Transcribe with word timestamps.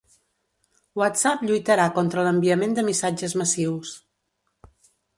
WhatsApp 1.01 1.43
lluitarà 1.51 1.87
contra 1.99 2.25
l'enviament 2.31 2.75
de 2.81 2.89
missatges 2.91 3.39
massius 3.45 3.97